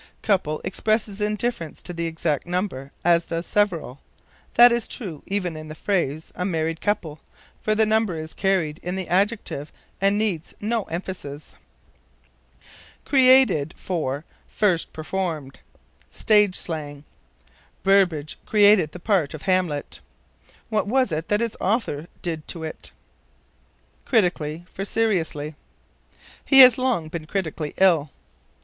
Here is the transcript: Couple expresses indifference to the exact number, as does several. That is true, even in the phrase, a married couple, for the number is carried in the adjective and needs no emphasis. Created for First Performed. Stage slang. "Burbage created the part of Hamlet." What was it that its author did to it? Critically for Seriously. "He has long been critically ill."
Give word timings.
Couple 0.23 0.61
expresses 0.63 1.21
indifference 1.21 1.83
to 1.83 1.93
the 1.93 2.07
exact 2.07 2.47
number, 2.47 2.91
as 3.05 3.27
does 3.27 3.45
several. 3.45 3.99
That 4.55 4.71
is 4.71 4.87
true, 4.87 5.21
even 5.27 5.55
in 5.55 5.67
the 5.67 5.75
phrase, 5.75 6.31
a 6.33 6.43
married 6.43 6.81
couple, 6.81 7.19
for 7.61 7.75
the 7.75 7.85
number 7.85 8.15
is 8.15 8.33
carried 8.33 8.79
in 8.81 8.95
the 8.95 9.07
adjective 9.07 9.71
and 10.01 10.17
needs 10.17 10.55
no 10.59 10.85
emphasis. 10.85 11.53
Created 13.05 13.75
for 13.77 14.25
First 14.47 14.91
Performed. 14.91 15.59
Stage 16.09 16.55
slang. 16.55 17.03
"Burbage 17.83 18.39
created 18.47 18.93
the 18.93 18.99
part 18.99 19.35
of 19.35 19.43
Hamlet." 19.43 19.99
What 20.69 20.87
was 20.87 21.11
it 21.11 21.27
that 21.27 21.43
its 21.43 21.57
author 21.61 22.07
did 22.23 22.47
to 22.47 22.63
it? 22.63 22.89
Critically 24.05 24.65
for 24.73 24.83
Seriously. 24.83 25.53
"He 26.43 26.61
has 26.61 26.79
long 26.79 27.07
been 27.07 27.27
critically 27.27 27.75
ill." 27.77 28.09